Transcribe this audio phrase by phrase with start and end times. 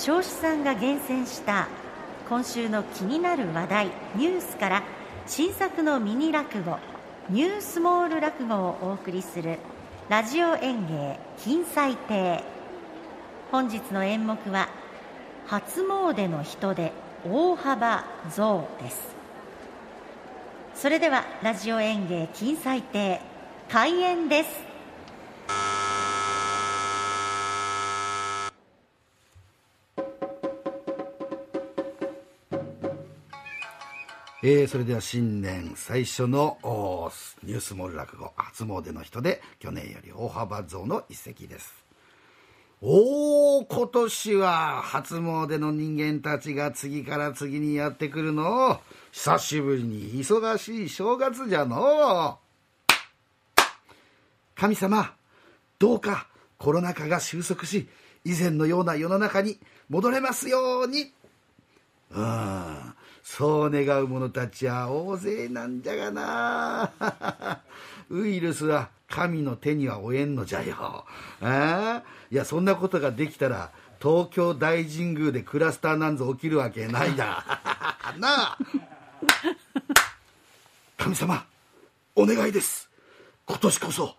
[0.00, 1.68] 彰子さんが厳選した
[2.30, 4.82] 今週の気になる話題ニュースから
[5.26, 6.78] 新作のミニ落語
[7.28, 9.58] ニュースモール落語をお送りする
[10.08, 12.42] ラジオ演芸金彩亭。
[13.52, 14.70] 本日の演目は
[15.46, 16.92] 初詣の人で
[17.28, 19.14] 大幅増です。
[20.76, 23.20] それではラジオ演芸金彩亭
[23.68, 24.69] 開演です。
[34.42, 36.56] えー、それでは新年最初の
[37.42, 41.84] ニュースモール落語初詣の人で去年より大幅増の一席です。
[42.80, 48.80] おお今年は初詣の人間たちが次から次にやってくるの。
[49.12, 52.38] 久しぶりに忙しい正月じゃの。
[54.54, 55.12] 神様
[55.78, 57.88] どうかコロナ禍が収束し
[58.24, 59.58] 以前のような世の中に
[59.90, 61.12] 戻れますように。
[62.12, 62.94] うん。
[63.22, 67.60] そう願う者たちは大勢なんじゃがな。
[68.10, 70.76] ウイルスは神の手には負えんのじゃよ。
[70.78, 71.04] あ
[71.40, 77.44] あいやそんなことができたら東京大神宮でクラスターなんぞ起きるわけないだ
[78.18, 78.58] なあ。
[80.96, 81.44] 神様
[82.14, 82.88] お願いです。
[83.46, 84.16] 今年こそ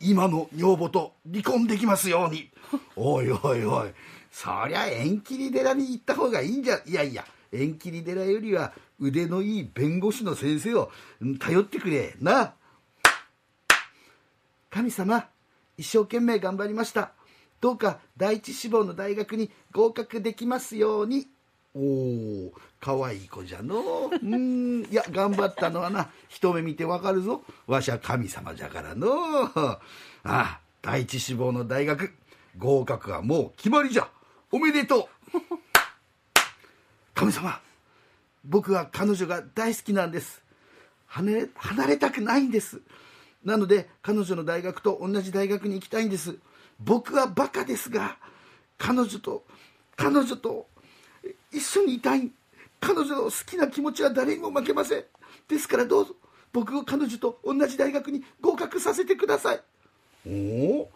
[0.00, 2.50] 今の女房と離婚できますように。
[2.96, 3.90] おいおいおい。
[4.32, 7.24] そりゃ縁切り寺に行った方がいいんじゃいやいや。
[7.52, 10.90] 縁切り寺よりは腕のいい弁護士の先生を
[11.38, 12.14] 頼ってくれ。
[12.20, 12.54] な。
[14.70, 15.26] 神様
[15.76, 17.12] 一生懸命頑張りました。
[17.60, 21.26] どうか第一志望の大学に合格できますように。
[21.74, 24.10] おおかわいい子じゃの。
[24.10, 24.84] うん。
[24.84, 26.10] いや頑張ったのはな。
[26.28, 27.42] 一目見てわかるぞ。
[27.66, 29.08] わしは神様じゃからの。
[29.54, 29.80] あ
[30.22, 32.12] あ第一志望の大学
[32.58, 34.08] 合格はもう決まりじゃ。
[34.50, 35.59] おめでとう。
[37.20, 37.60] 神様
[38.46, 40.42] 僕は彼女が大好きなんです。
[41.06, 41.48] 離
[41.86, 42.80] れたくないんです。
[43.44, 46.36] なので彼女の大学と同じ大学に行きたいんです。
[46.78, 48.16] 僕はバカですが
[48.78, 49.44] 彼女と
[49.96, 50.66] 彼女と
[51.52, 52.30] 一緒にいたい。
[52.80, 55.04] 彼女の好きな気持ちは誰にも負けません。
[55.46, 56.14] ですからどうぞ
[56.54, 59.60] 僕を彼女と同じ大学に合格させてください。
[60.26, 60.90] おお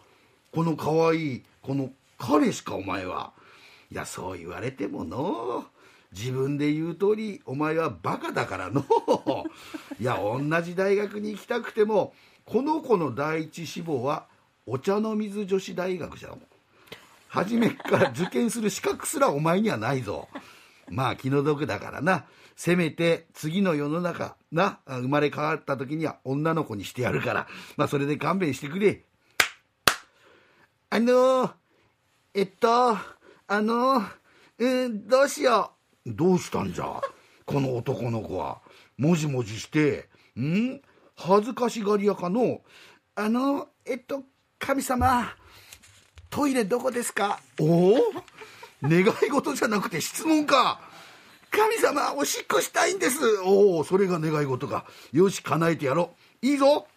[0.51, 3.31] このかわいいこの彼しかお前は。
[3.91, 5.65] いやそう言われてもの。
[6.17, 8.85] 自分で言う通りお前はバカだからの。
[9.99, 12.13] いや同じ大学に行きたくても
[12.45, 14.27] この子の第一志望は
[14.65, 16.41] お茶の水女子大学じゃん。
[17.27, 20.29] 初めから受験する資格すらお前にはないぞ。
[20.89, 22.25] まあ気の毒だからな。
[22.55, 27.47] せめて次の世の中な生まれ変わった時には女の子にしてやるから。
[27.75, 29.03] まあそれで勘弁してくれ。
[30.89, 31.51] あの
[32.33, 34.01] えっとあの
[34.57, 35.74] うんどうしよう。
[36.05, 37.01] どうしたんじゃ
[37.45, 38.61] この男の子は。
[38.97, 40.07] もじもじして
[40.39, 40.81] ん？
[41.15, 42.61] 恥ずかしがり屋かの
[43.15, 44.23] あのえっと
[44.59, 45.33] 神様
[46.29, 47.39] トイレどこですか？
[47.59, 47.95] お？
[47.95, 47.99] お
[48.83, 50.79] 願い事じゃなくて質問か。
[51.49, 53.19] 神様おしっこしたいんです。
[53.45, 54.85] おおそれが願い事か。
[55.11, 56.11] よし叶えてやろ
[56.43, 56.45] う。
[56.45, 56.87] いいぞ。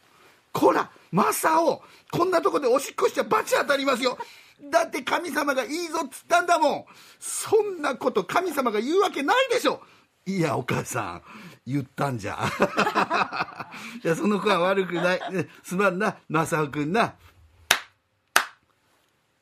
[0.53, 4.19] こらマサオこんなとこでおしっこしちゃ罰当たりますよ。
[4.63, 6.85] だって神様がいいぞっつったんだもん。
[7.19, 9.81] そんなこと神様が言うわけないでしょ。
[10.27, 11.23] いやお母さん
[11.67, 12.39] 言ったんじゃ。
[14.05, 15.21] いやその子は悪くない。
[15.63, 16.19] すまんな。
[16.29, 17.15] 正雄君な。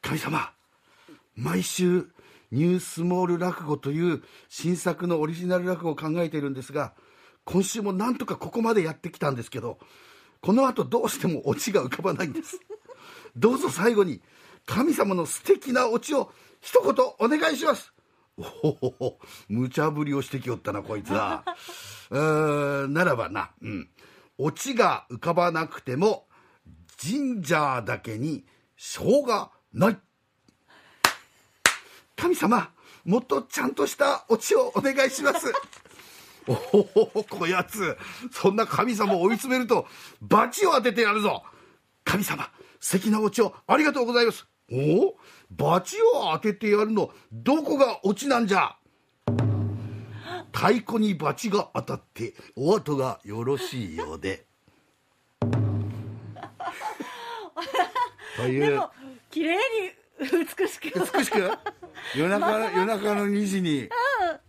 [0.02, 0.52] 神様
[1.34, 2.06] 毎週
[2.52, 6.94] ニュースモール落語という新作のオリジナル落語を考えているんですが
[7.44, 9.78] 今週もなんとかここまでやってきたんですけど
[10.40, 12.60] この後どうしてもオチが浮かばないんです。
[13.36, 14.20] どうぞ最後に
[14.66, 17.92] 神様の素敵なオチを一言お願いします。
[18.36, 19.18] おお
[19.48, 21.44] 無茶ぶりをしてきよったなこいつは。
[22.10, 23.88] うんならばなうん。
[24.38, 26.28] オチが浮かばなくても
[26.98, 28.44] ジンジャーだけに
[28.76, 29.98] 生姜ない。
[32.16, 32.70] 神様
[33.04, 35.52] もっとちゃんとしたオチをお願いします。
[36.48, 36.52] お
[37.14, 37.96] おこやつ
[38.30, 39.88] そんな神様を追い詰めると
[40.20, 41.44] 罰を当ててやるぞ。
[42.04, 44.46] 神様素敵なオチをありがとうございます。
[44.72, 45.08] お？
[45.08, 45.16] お
[45.50, 48.76] 罰を当ててやるのどこがオチなんじゃ？
[50.52, 54.46] 太鼓に罰が当たってお後がよろしいようで。
[58.36, 58.70] という。
[58.70, 58.90] でも
[59.30, 59.60] 綺麗に
[60.58, 60.98] 美しく。
[61.14, 61.50] 美しく？
[62.16, 63.88] 夜中夜中の2時に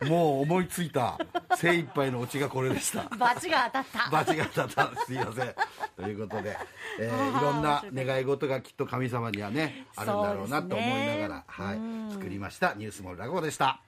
[0.06, 1.18] もう思いついた。
[1.56, 3.04] 精一杯のオチがこれでした。
[3.18, 4.10] バチが当たった。
[4.12, 5.02] バチが当たった。
[5.06, 5.56] すいません。
[5.96, 6.56] ということで、
[7.00, 11.74] えーいろんな願い事がきっと神様にはねあるんだろうなと思いながら、は
[12.10, 12.74] い、作りました。
[12.76, 13.82] ニュースモールラゴでした